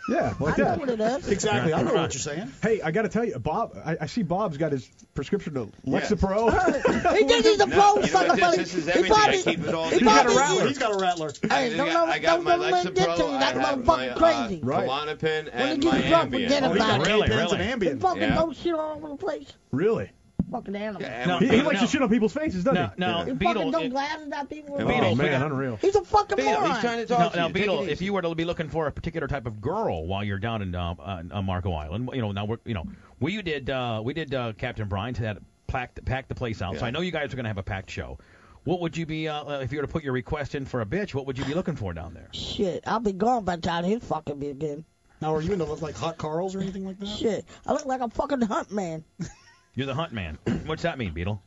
[0.09, 0.79] Yeah, like I know that.
[0.79, 1.27] what it is.
[1.29, 1.73] Exactly.
[1.73, 2.51] I know what you're saying.
[2.61, 3.77] Hey, I got to tell you, Bob.
[3.85, 6.51] I, I see Bob's got his prescription to Lexapro.
[7.17, 9.11] he thinks he's a No, pro you know sucker, what, but this is he everything.
[9.13, 10.23] I probably, keep it all he together.
[10.33, 10.61] probably Rattler.
[10.63, 11.31] is- He's got a rattler.
[11.41, 13.25] Hey, I don't got, know- I got don't my know when get to Lexapro, you,
[13.35, 14.61] I that have motherfucker my uh, crazy.
[14.61, 14.89] Right.
[14.89, 16.69] Klonopin, When and he my gets drunk, forget Ambien.
[16.69, 17.07] Oh, he's got about it.
[17.07, 18.01] K-Pens Really, and He Ambien.
[18.01, 18.35] fucking Yeah.
[18.35, 19.53] don't shit all over the place.
[19.71, 20.09] Really?
[20.51, 21.01] Fucking animal.
[21.01, 21.85] Yeah, No, He, he likes no.
[21.85, 22.99] to shit on people's faces, doesn't Now, he?
[22.99, 23.71] now He fucking Beetle.
[23.71, 24.77] don't it- glasses at people.
[24.77, 25.77] Hey, Oh Beetle, man, unreal.
[25.77, 26.71] He's a fucking Beetle, moron.
[26.71, 27.53] he's trying to talk Now, to now you.
[27.53, 30.39] Beetle, if you were to be looking for a particular type of girl while you're
[30.39, 32.85] down in uh, uh, uh, Marco Island, you know, now we're, you know,
[33.19, 35.37] we did, uh, we did uh, Captain Brian's had
[35.67, 36.77] packed, packed the place out.
[36.77, 38.19] So I know you guys are going to have a packed show.
[38.65, 40.81] What would you be, uh, uh, if you were to put your request in for
[40.81, 41.13] a bitch?
[41.13, 42.27] What would you be looking for down there?
[42.33, 44.83] Shit, I'll be gone by the time he fucking me again.
[45.21, 47.07] Now, are you into like hot Carls or anything like that?
[47.07, 49.03] Shit, I look like a fucking hunt man.
[49.75, 50.37] You're the hunt man.
[50.65, 51.41] What's that mean, Beetle?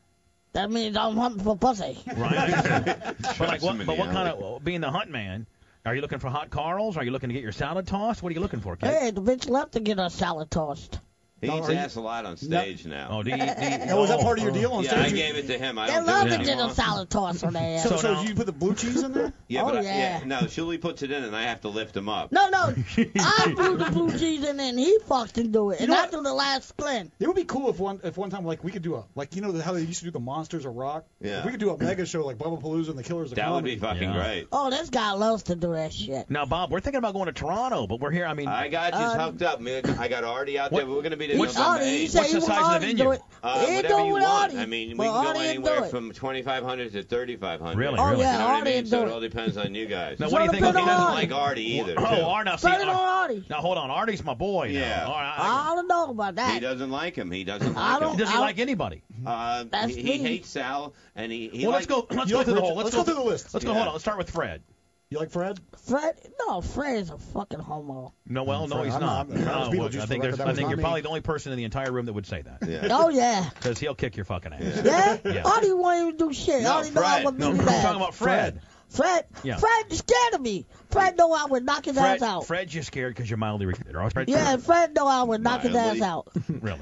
[0.52, 1.98] That means I'm hunting for pussy.
[2.16, 2.94] Right.
[3.38, 5.46] But like, Shots what, but what kind of being the hunt man?
[5.84, 6.96] Are you looking for hot Carls?
[6.96, 8.22] Are you looking to get your salad tossed?
[8.22, 8.88] What are you looking for, kid?
[8.88, 10.98] Hey, the bitch left to get her salad tossed.
[11.40, 13.08] He No, eats are you- ass a lot on stage now.
[13.10, 13.50] Oh, do you, do you,
[13.90, 15.14] Oh, is that part of your deal on yeah, I stage?
[15.14, 15.78] gave it to him.
[15.78, 16.70] I They don't love do to it get anymore.
[16.70, 17.82] a salad tossed on their ass.
[17.82, 19.32] So, So so now- you put the blue cheese in there?
[19.48, 20.18] Yeah, Oh, but I, yeah.
[20.20, 22.32] yeah, no, Shuli puts it in, and I have to lift him up.
[22.32, 25.96] No, no, I blew the blue cheese in and he fucking do it, and know
[25.96, 26.10] I what?
[26.12, 27.12] do the last splint.
[27.20, 29.36] It would be cool if one if one time like we could do a like
[29.36, 31.04] you know how they used to do the Monsters of Rock.
[31.20, 31.40] Yeah.
[31.40, 33.48] If we could do a mega show like Bubba Palooza and the Killers of That
[33.50, 33.74] would Comedy.
[33.74, 34.14] be fucking Yeah.
[34.14, 34.48] great.
[34.50, 36.30] Oh, this guy loves to do that shit.
[36.30, 38.26] Now, Bob, we're thinking about going to Toronto, but we're here.
[38.26, 39.82] I mean, I got you Um, hooked up, man.
[39.98, 40.86] I got Artie out there.
[40.86, 42.10] We're gonna be there what's- November Artie, he 8th.
[42.10, 43.10] said What's the size of the Artie venue?
[43.12, 43.22] it.
[43.42, 44.24] Uh, whatever you want.
[44.24, 44.58] Artie.
[44.58, 47.76] I mean, we But can go Artie anywhere from 2,500 to 3,500.
[47.78, 47.98] Really?
[47.98, 48.20] Oh, really?
[48.22, 48.86] yeah, You know what I Artie mean?
[48.86, 49.12] So it it.
[49.12, 50.18] all depends on you guys.
[50.18, 50.64] Now, So what do you think?
[50.64, 51.14] pin he doesn't Artie.
[51.14, 51.94] like Artie either.
[51.98, 52.22] Oh, too.
[52.22, 53.44] Art, now, see, Put it on Artie.
[53.50, 53.90] now hold on.
[53.90, 54.68] Artie's my boy.
[54.72, 54.78] Now.
[54.80, 55.04] Yeah.
[55.06, 56.54] All right, I- I don't know about that.
[56.54, 57.30] He doesn't like him.
[57.30, 58.18] He doesn't I like don't- him.
[58.18, 59.02] does he like anybody?
[59.26, 60.12] Uh, That's he, me.
[60.12, 62.06] he hates Sal, and he, he well, let's go.
[62.10, 62.76] Let's go through the whole.
[62.76, 63.52] let's go through the list.
[63.52, 63.72] Let's go.
[63.74, 63.92] Hold on.
[63.94, 64.62] Let's start with Fred.
[65.10, 65.60] You like Fred?
[65.86, 68.14] Fred, no, Fred is a fucking homo.
[68.26, 69.28] No, well, no, Fred, he's I'm not.
[69.28, 69.38] not-
[69.72, 70.40] No, well, I think there's.
[70.40, 70.82] I think you're me.
[70.82, 72.66] probably the only person in the entire room that would say that.
[72.68, 72.88] Yeah.
[72.90, 74.82] Oh yeah, Because he'll kick your fucking ass.
[74.84, 75.18] yeah.
[75.24, 75.42] Yeah.
[75.44, 76.62] Artie won't even do shit.
[76.62, 77.24] No, Artie know I Fred.
[77.26, 77.82] would No, beat I'm his ass.
[77.82, 78.60] talking about Fred.
[78.88, 79.56] Fred, Yeah.
[79.56, 80.66] Fred is scared of me.
[80.90, 82.46] Fred know I would knock his Fred, ass out.
[82.46, 83.94] Fred's just scared because you're mildly retarded.
[84.00, 86.28] Or Fred, Yeah, Fred know I would knock his ass out.
[86.48, 86.78] really.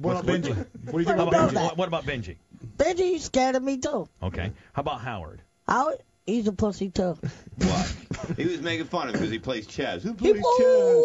[0.00, 0.54] What about Benji?
[0.56, 1.54] What do you think about Benji?
[1.54, 2.36] what, what about Benji?
[2.76, 4.08] Benji's scared of me too.
[4.22, 4.52] Okay.
[4.74, 5.40] How about Howard?
[5.66, 7.16] Howard, he's a pussy too.
[7.58, 7.94] What?
[8.38, 10.02] He was making fun of him because he plays chess.
[10.02, 10.42] Who He plays chess?
[10.66, 11.02] Who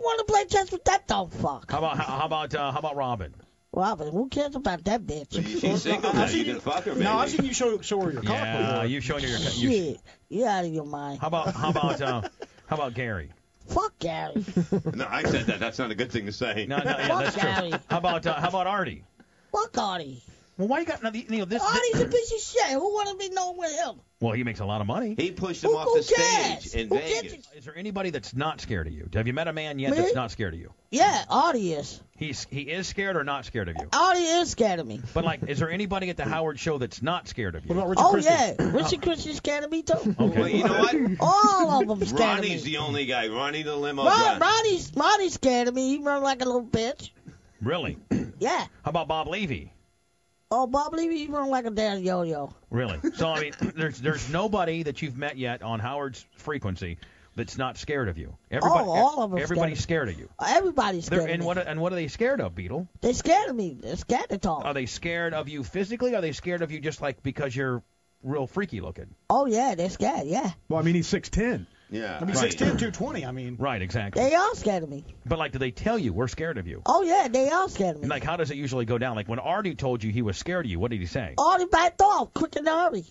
[0.00, 1.70] want to play chess with that dumb fuck.
[1.72, 3.34] How about how, how about uh, how about Robin?
[3.72, 5.32] Robin, who cares about that bitch?
[5.60, 6.22] She's single now.
[6.22, 7.02] I've You seen can fuck her, baby.
[7.04, 8.84] No, I've seen you show show her your cock Yeah, before.
[8.86, 9.32] you showing your.
[9.32, 9.38] You,
[9.72, 11.20] Shit, you out of your mind.
[11.20, 12.22] how about how about uh,
[12.66, 13.30] how about Gary?
[13.68, 14.44] Fuck Gary.
[14.94, 15.58] No, I said that.
[15.58, 16.66] That's not a good thing to say.
[16.68, 17.70] No, no, yeah, Fuck that's Gary.
[17.70, 17.78] true.
[17.90, 19.02] How about uh, how about Artie?
[19.52, 20.22] Fuck Artie.
[20.60, 21.62] Well, why you got now, the- you know this?
[21.64, 22.72] Oh, Artie's a piece of shit.
[22.72, 23.94] Who want to be known with him?
[24.20, 25.14] well, he makes a lot of money.
[25.16, 26.64] He pushed him Who- off who the cares?
[26.70, 27.32] stage in Who Vegas.
[27.32, 27.48] cares?
[27.56, 29.08] Is there anybody that's not scared of you?
[29.14, 29.96] Have you met a man yet Me?
[29.96, 30.70] that's not scared of you?
[30.90, 31.98] Yeah, Artie is.
[32.18, 33.88] He's he is scared or not scared of you?
[33.90, 35.00] Artie is scared of me.
[35.14, 37.68] But like, is there anybody at the Howard show that's not scared of you?
[37.74, 38.30] What about Richard Oh Christie?
[38.30, 39.94] yeah, Richard Christie's scared of me too.
[39.94, 40.14] Okay.
[40.40, 40.96] Well, you know what?
[41.20, 42.72] All of them scared Ronnie's of me.
[42.72, 43.28] the only guy.
[43.28, 44.40] Ronnie the limo Ron, driver.
[44.40, 45.96] Ronnie's Ronnie's scared of me.
[45.96, 47.08] He run like a little bitch.
[47.62, 47.96] Really?
[48.38, 48.66] Yeah.
[48.82, 49.72] How about Bob Levy?
[50.52, 52.52] Oh, Bob Levy, he run like a damn yo-yo.
[52.70, 52.98] Really?
[53.14, 56.98] So I mean, there's there's nobody that you've met yet on Howard's frequency
[57.36, 58.32] that's not scared of you.
[58.32, 60.28] Oh, Everybody, Oh, all of them Everybody's scared of you.
[60.44, 61.46] Everybody's They're, scared and of me.
[61.46, 62.88] what and what are they scared of, Beetle?
[63.00, 63.76] They scared of me.
[63.80, 64.64] They're scared to talk.
[64.64, 66.16] Are they scared of you physically?
[66.16, 67.84] Are they scared of you just like because you're
[68.24, 69.14] real freaky looking?
[69.30, 70.26] Oh yeah, they're scared.
[70.26, 71.68] Yeah, Well, I mean, he's six ten.
[71.90, 72.18] Yeah.
[72.20, 72.50] I mean, Right.
[72.52, 73.26] 6'10", 220.
[73.26, 74.22] I mean, Right, exactly.
[74.22, 75.04] they all scared of me.
[75.26, 76.82] But like, do they tell you we're scared of you?
[76.86, 78.04] Oh yeah, they all scared of me.
[78.04, 79.16] And like, how does it usually go down?
[79.16, 81.34] Like when Artie told you he was scared of you, what did he say?
[81.36, 83.04] Artie backed off quick and hurry.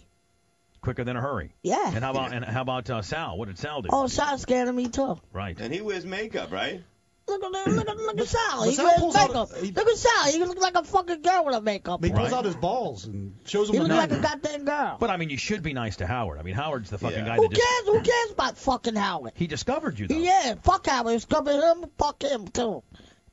[0.81, 1.51] Quicker than a hurry.
[1.61, 1.91] Yeah.
[1.93, 3.37] And how about and how about uh, Sal?
[3.37, 3.89] What did Sal do?
[3.91, 5.19] Oh, Sal scared of me too.
[5.33, 5.59] Right.
[5.59, 6.81] And he wears makeup, right?
[7.29, 8.63] Look at look at look at Sal.
[8.63, 9.49] He Sal wears pulls out- makeup.
[9.57, 10.31] he- Look at Sal.
[10.31, 12.03] He looks like a fucking girl with a makeup.
[12.03, 12.33] he pulls Right.
[12.33, 14.97] out his balls and shows He them the looks like a goddamn girl.
[14.99, 16.39] But I mean, you should be nice to Howard.
[16.39, 17.25] I mean, Howard's the fucking Yeah.
[17.25, 17.85] guy Who that just cares?
[17.95, 19.31] Who cares about fucking Howard?
[19.35, 20.15] he discovered you though.
[20.15, 21.13] Yeah, fuck Howard.
[21.15, 21.85] It's coming him.
[21.97, 22.83] Fuck him too.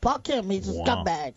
[0.03, 0.51] Fuck him.
[0.51, 0.85] He's a Wow.
[0.85, 1.37] scumbag.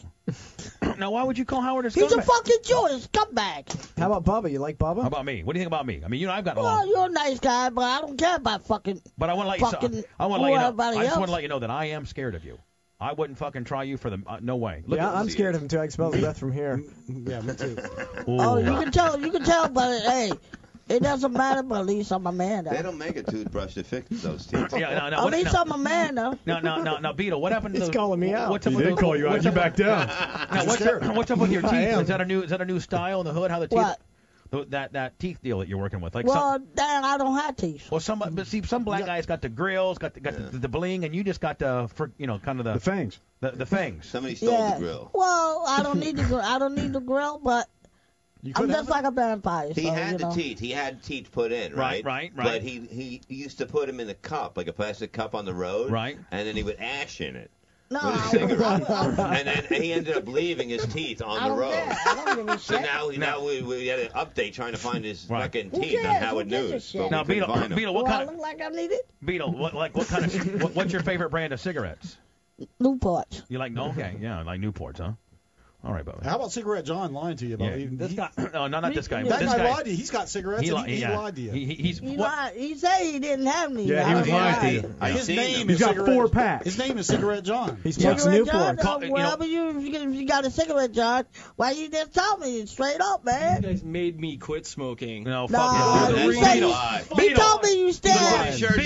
[0.97, 2.01] Now, why would you call Howard a scumbag?
[2.01, 2.25] He's a scumbag?
[2.25, 3.97] fucking Jewish scumbag.
[3.99, 4.51] How about Bubba?
[4.51, 5.01] You like Bubba?
[5.01, 5.43] How about me?
[5.43, 6.01] What do you think about me?
[6.03, 6.87] I mean, you know, I've got a Well, long.
[6.89, 9.01] you're a nice guy, but I don't care about fucking.
[9.17, 9.69] But I want to let you.
[9.69, 10.65] fucking I want to let you know.
[10.67, 12.59] everybody I just want to let you know that I am scared of you.
[13.01, 14.21] I wouldn't fucking try you for the.
[14.27, 14.83] Uh, no way.
[14.85, 15.79] Look yeah, at, I'm scared of him too.
[15.79, 16.83] I can smell his breath from here.
[17.07, 17.77] Yeah, me too.
[18.27, 19.19] Oh, you can tell.
[19.19, 20.31] You can tell, but hey,
[20.89, 21.63] it doesn't matter.
[21.63, 22.65] But at least I'm a man.
[22.65, 24.67] They don't make a toothbrush to fix those teeth.
[24.73, 25.17] Yeah, no, no.
[25.17, 26.37] At What, least no, I'm a man, though.
[26.45, 27.39] no, no, no, no, Beetle.
[27.41, 28.49] What happened to He's the, calling me out.
[28.49, 29.31] What's up He with did the, call you out.
[29.33, 30.07] what's You up- back down.
[30.07, 31.73] Now, what's, up, what's up with your teeth?
[31.73, 32.41] Is that a new?
[32.41, 33.51] Is that a new style in the hood?
[33.51, 33.77] How the teeth?
[33.77, 33.99] What?
[34.71, 36.15] that that teeth deal that you're working with?
[36.15, 37.91] Like well, some, Dan, I don't have teeth.
[37.91, 40.67] well, some but see some black guys got the grills, got the, got the, the
[40.67, 43.19] bling, and you just got the for you know kind of the The fangs.
[43.41, 44.07] the, the fangs.
[44.07, 44.73] Somebody stole yeah.
[44.73, 45.11] the grill.
[45.13, 46.41] Well, I don't need the grill.
[46.41, 47.78] I don't need the grill, but You
[48.55, 49.71] I'm just like a vampire.
[49.73, 50.33] He so, had you the know.
[50.35, 50.59] teeth.
[50.59, 52.05] He had teeth put in, Right, right?
[52.05, 52.43] right, right.
[52.45, 55.45] But he he used to put them in a cup, like a plastic cup on
[55.45, 55.91] the road.
[55.91, 56.17] Right.
[56.31, 57.51] And then he would ash in it.
[57.91, 58.89] No, with a I- cigarette.
[59.19, 61.73] And then he ended up leaving his teeth on I the road.
[61.73, 61.97] care.
[62.05, 65.03] I don't give a So now, now we, we had an update trying to find
[65.03, 65.41] his Right.
[65.41, 66.15] fucking Who teeth on?
[66.17, 66.93] Howard Who News.
[66.93, 67.75] But Now, Beetle, find 'em.
[67.75, 69.09] Beetle, what Do I kind look of like I need it?
[69.25, 69.51] Beetle?
[69.53, 72.17] What like what kind of what, what's your favorite brand of cigarettes?
[72.79, 73.41] Newport.
[73.49, 75.13] You like okay, yeah, like Newports, huh?
[75.81, 76.25] All right, Bubba.
[76.25, 77.77] How about Cigarette John lying to you about Yeah.
[77.77, 79.23] even This he- guy, no, no, not this guy.
[79.23, 79.95] That this guy guy, lied to you.
[79.95, 81.17] He's got cigarettes he, and li- he, he yeah.
[81.17, 81.51] lied to you.
[81.51, 82.19] He, he- he's He what?
[82.27, 82.53] lied.
[82.57, 83.85] He said he didn't have any.
[83.85, 84.95] Yeah, he was lying to you.
[84.99, 85.69] I His name him.
[85.69, 86.65] is He's got Cigarette, four packs.
[86.65, 87.79] His name is Cigarette John.
[87.81, 88.79] He smokes Cigarette John, Newport.
[88.79, 91.23] Call- uh, you know- wherever you, if you, get- if you got a cigarette, John,
[91.55, 93.55] why you just tell me straight up, man?
[93.55, 93.71] You man?
[93.71, 95.23] guys made me quit smoking.
[95.23, 96.15] No, fuck Nah, it.
[96.15, 97.38] That's you Beetle.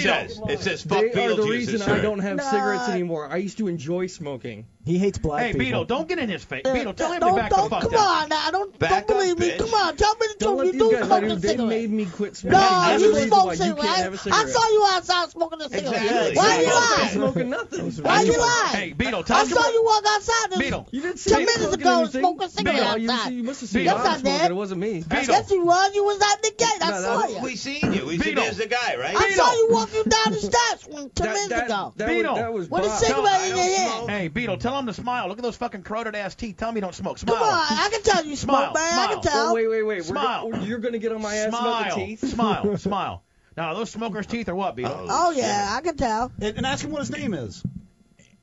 [0.03, 0.39] Says.
[0.49, 2.43] It says fuck They are the reason I don't have Nah.
[2.51, 3.27] cigarettes anymore.
[3.31, 4.65] I used to enjoy smoking.
[4.85, 5.59] He hates black Hey, people.
[5.65, 6.63] Beetle, don't get in his face.
[6.65, 8.01] Beetle, tell him to back don't, the fuck come down.
[8.23, 8.51] on now.
[8.51, 9.49] Don't, Back don't up, believe me.
[9.51, 9.59] bitch.
[9.59, 9.95] Come on.
[9.95, 10.73] Tell me the Don't truth.
[10.73, 11.35] You do guys lie smoke to a you.
[11.39, 12.59] They made me quit smoking.
[12.59, 13.83] No, you reason smoke why you cigarettes.
[13.85, 14.49] can't have a I cigarette.
[14.49, 15.93] saw you outside smoking a cigarette.
[16.03, 16.35] Exactly.
[16.35, 16.73] Why you Exactly.
[16.73, 16.97] lie?
[16.99, 17.91] I'm smoking nothing.
[18.03, 18.69] Why you lie?
[18.73, 20.87] Hey, Beetle, tell I him to saw you walk outside this Beetle.
[20.91, 22.21] You didn't see ten minutes ago and anything.
[22.21, 23.33] smoke a cigarette oh, outside.
[23.33, 24.51] you must have seen Yes, Bob I did.
[24.51, 24.93] It wasn't me.
[25.07, 25.33] Beetle.
[25.33, 25.95] Yes, you was.
[25.95, 26.67] You was at the gate.
[26.81, 27.39] I No, saw that- you.
[27.41, 28.05] We seen you.
[28.05, 28.43] We said Beetle.
[28.43, 29.15] there's the guy, right?
[29.15, 31.93] I saw you walking down the steps when, ten That, minutes that, ago.
[31.97, 32.33] that, Beetle.
[32.33, 32.99] was, that was With a Bob.
[32.99, 34.09] cigarette in I your don't hand.
[34.09, 35.27] Hey, Beetle, tell him to smile.
[35.27, 36.57] Look at those fucking corroded ass teeth.
[36.57, 37.17] Tell him you don't smoke.
[37.17, 37.37] Smile.
[37.37, 38.99] Come on, I can tell you Smile, smoke, man.
[38.99, 39.33] I can smile.
[39.33, 39.49] tell.
[39.49, 39.97] Oh, wait, wait, wait.
[39.99, 40.49] We're Smile.
[40.51, 41.95] go- you're going to get on my ass about Smile.
[41.97, 42.19] the teeth?
[42.29, 42.77] Smile.
[42.77, 43.23] Smile.
[43.55, 45.07] Now, are those smokers' teeth or what, Beetle?
[45.09, 46.31] Oh yeah, I can tell.
[46.41, 47.63] And, and ask him what his name is.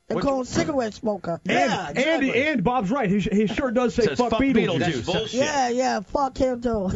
[0.06, 1.40] They What- call him cigarette smoker.
[1.44, 2.28] Yeah, And, exactly.
[2.30, 3.08] and and Bob's right.
[3.08, 5.02] He, he sure does say Says fuck, fuck Beetlejuice.
[5.02, 5.34] Beetlejuice.
[5.38, 6.90] Yeah, yeah, fuck him too.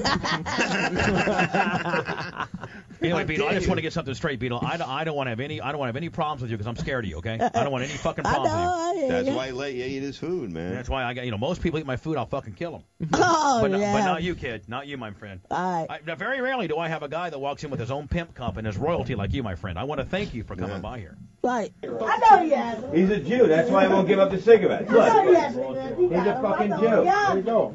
[3.03, 4.61] Anyway, Beetle, I dare just want to get something straight, Beetle.
[4.63, 6.43] I don't, I don't want to have any, I don't want to have any problems
[6.43, 7.17] with you because I'm scared of you.
[7.19, 7.39] Okay?
[7.41, 8.43] I don't want any fucking I know.
[8.43, 8.69] problems with you.
[8.69, 9.35] I hear That's ya.
[9.37, 10.75] why he let you eat his food, man.
[10.75, 12.83] That's why I got, you know, most people eat my food, I'll fucking kill them.
[13.15, 13.93] Oh But, yeah.
[13.93, 14.69] but not you, kid.
[14.69, 15.41] Not you, my friend.
[15.51, 15.87] All right.
[15.91, 18.09] I, now, very rarely do I have a guy that walks in with his own
[18.09, 19.79] pimp cup and his royalty like you, my friend.
[19.79, 20.81] I want to thank you for coming Yeah.
[20.81, 21.17] by here.
[21.43, 21.73] Right.
[21.83, 22.95] I know he has it.
[22.95, 23.47] He's a Jew.
[23.47, 24.91] That's why he won't give up the cigarettes.
[24.91, 25.97] I know he has it.
[25.97, 26.77] He He's got a fucking Jew.
[26.77, 27.45] He There you it.
[27.45, 27.75] go.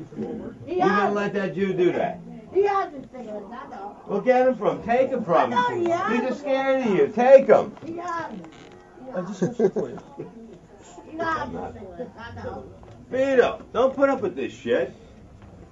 [0.66, 2.20] He You gonna has let that Jew do that?
[2.54, 3.46] He has his cigarettes.
[3.52, 3.96] I know.
[4.08, 4.82] Well, get him from.
[4.84, 6.12] Take him from I he him.
[6.22, 7.08] He's just scared of you.
[7.08, 7.76] Take him.
[7.86, 8.46] He has it.
[9.16, 10.00] I just switched it for you.
[11.12, 12.12] He has his cigarettes.
[12.18, 12.64] I know.
[13.12, 14.94] Beetle, don't put up with this shit.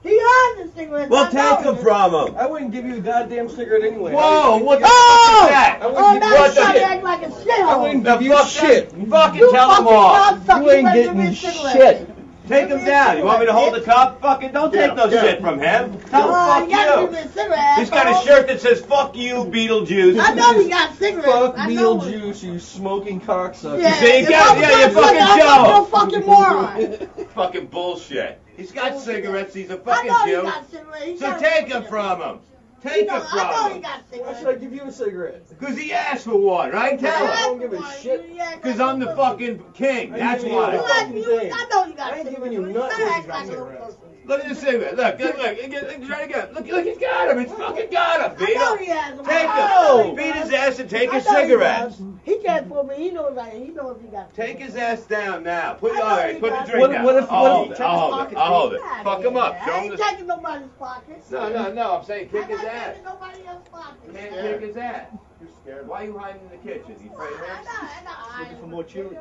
[0.04, 1.10] He has his cigarettes.
[1.10, 1.56] Well, I know.
[1.58, 2.36] take him from him.
[2.38, 4.14] I wouldn't give you a goddamn cigarette anyway.
[4.14, 5.40] Whoa, what the Oh!
[5.40, 5.80] fuck is that?
[5.82, 6.90] I Oh, wouldn't now give he's What the trying to shit?
[6.90, 7.82] act like a I shithole.
[7.82, 8.90] wouldn't give you fuck shit.
[8.92, 10.46] that- Fucking You tell him fucking off.
[10.48, 10.64] cocksucker.
[10.64, 11.98] You ain't better give getting me a cigarette.
[11.98, 12.07] shit.
[12.48, 13.18] Take Give him down.
[13.18, 14.22] You want me to hold the cigarette, cup?
[14.22, 15.22] Fucking don't take no Yeah.
[15.22, 16.00] shit from him.
[16.10, 17.56] Tell him fuck you gotta give you.
[17.78, 21.28] He's got a shirt that says "Fuck you, Beetlejuice." I know he got cigarettes.
[21.28, 21.68] Fuck I.
[21.70, 23.82] Beetlejuice, you smoking cocksucker.
[23.82, 25.82] Yeah, see, you yeah, yeah, you motherfucker, fucking I'm Joe.
[25.82, 27.28] a fucking moron.
[27.36, 28.40] Fucking bullshit.
[28.56, 29.54] He's got cigarettes.
[29.54, 30.42] He's a fucking know he Jew.
[30.42, 31.06] got cigarettes.
[31.06, 32.40] He So take him from him.
[32.88, 33.82] He Take know- him I know from he him.
[33.82, 35.44] got Why should I give you a cigarette?
[35.60, 37.00] Cause he asked for one, right?
[37.00, 37.32] Tell him.
[37.32, 37.60] I him.
[37.60, 38.62] don't give a shit.
[38.62, 40.12] Cause I'm the fucking king.
[40.12, 40.74] That's give you a why.
[40.74, 44.07] You like you, I know you got I ain't giving you You nothing.
[44.28, 44.44] Better act like a little.
[44.44, 44.96] Look at the cigarette.
[44.98, 45.58] Look, look, look.
[45.58, 46.54] Look, look, try to get.
[46.54, 47.40] Look, look, he's got him.
[47.40, 48.32] He's fucking got him.
[48.32, 48.80] I Beat know him.
[48.84, 49.26] he has them.
[49.26, 50.16] Take him.
[50.16, 51.98] Beat his ass and take I his know he cigarettes.
[51.98, 52.08] does.
[52.24, 52.96] He can't fool me.
[52.96, 53.54] He knows that.
[53.54, 54.34] He knows he got.
[54.34, 55.74] Take his ass down now.
[55.76, 56.34] Put I know all right.
[56.36, 56.66] he Put does.
[56.66, 57.04] the drink What- down.
[57.06, 57.78] what if- I'll what if hold he it.
[57.78, 58.18] check I'll his hold it.
[58.18, 58.38] pockets?
[58.42, 58.82] I'll hold it.
[58.82, 59.42] Get out of Fuck him here.
[59.42, 59.54] up.
[59.54, 60.04] I Show him ain't the.
[60.04, 61.32] taking nobody's pockets.
[61.32, 61.96] No, no, no.
[61.98, 62.88] I'm saying kick I'm his not ass.
[62.90, 64.14] taking nobody else's pockets.
[64.18, 65.08] Can't kick his ass.
[65.40, 65.88] You're scared.
[65.88, 66.96] Why are you hiding in the kitchen?
[67.02, 67.64] You afraid of I him?
[67.64, 68.40] know, I know.
[68.44, 69.18] Looking for more chili.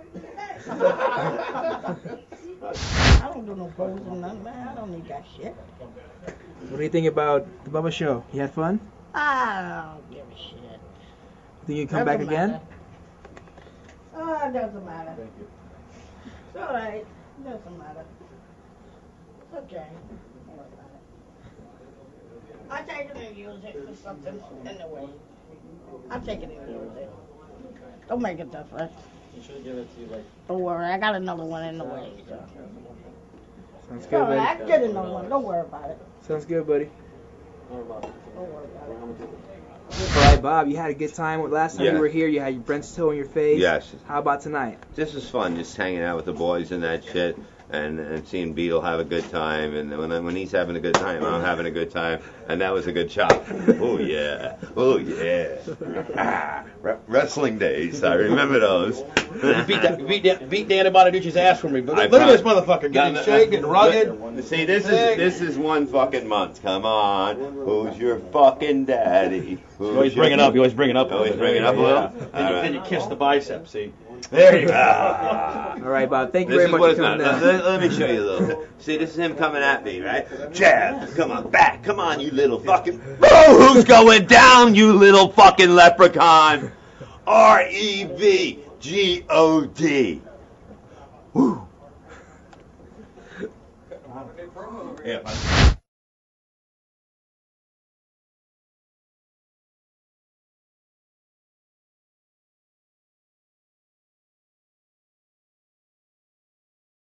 [2.69, 4.69] I don't do no poses or nothing, man.
[4.69, 5.55] I don't need that shit.
[6.69, 8.25] What do you think about the Bubba Show?
[8.33, 8.81] You had fun?
[9.15, 10.81] I don't give a shit.
[11.67, 12.51] Think you come back Doesn't again?
[12.53, 12.65] matter.
[14.17, 15.15] Oh, it doesn't matter.
[15.17, 15.49] Thank you.
[16.55, 17.07] It's all right.
[17.39, 18.05] It doesn't matter.
[19.41, 19.87] It's okay.
[20.47, 20.91] Don't worry about
[22.83, 22.89] it.
[22.89, 25.09] I take it and use it for something in the way.
[26.11, 27.11] I take it and use it.
[28.09, 28.91] Don't make it different.
[30.49, 32.11] Don't worry, I got another one in the way.
[32.29, 32.39] So.
[33.89, 34.59] Sounds good, all right, I buddy.
[34.59, 35.29] can get another one.
[35.29, 35.99] Don't worry about it.
[36.23, 36.91] Sounds good, buddy.
[37.71, 38.13] Don't worry about it.
[40.17, 41.49] All right, Bob, you had a good time.
[41.51, 41.93] Last time Yeah.
[41.93, 43.61] you were here, you had your Brent's toe in your face.
[43.61, 43.95] Yes.
[44.07, 44.79] How about tonight?
[44.97, 47.39] This was fun, just hanging out with the boys and that shit.
[47.69, 50.81] And, and seeing Beetle have a good time, and when I, when he's having a
[50.81, 53.45] good time, I'm having a good time, and that was a good chop.
[53.81, 55.57] Oh yeah, oh yeah.
[56.17, 59.01] Ah, re- wrestling days, I remember those.
[59.67, 61.81] beat, that, beat, Dan, beat Dan Bonaduce's ass for me.
[61.81, 63.69] But I look at this motherfucker getting No, no, shaken, no.
[63.77, 64.45] rugged.
[64.45, 66.63] See, this is this is one fucking month.
[66.63, 69.59] Come on, who's your fucking daddy?
[69.79, 70.55] Who's You always bring it up.
[70.55, 71.11] You always bring it up.
[71.11, 72.03] Always bring it up a little.
[72.03, 72.09] Yeah.
[72.09, 73.67] Then, you, All then you kiss the bicep.
[73.69, 73.93] See.
[74.31, 74.75] There you go.
[75.85, 76.33] All right, Bob.
[76.33, 77.41] Thank you This very is much what for it's coming not.
[77.41, 77.43] down.
[77.43, 78.67] Let, let me show you a little.
[78.79, 80.27] See, this is him coming at me, right?
[80.53, 83.01] Jab, come on, back, come on, you little fucking.
[83.23, 86.73] Oh, who's going down, you little fucking leprechaun?
[87.27, 90.23] R E V G O D.
[91.33, 91.67] Woo.
[95.05, 95.73] Yeah.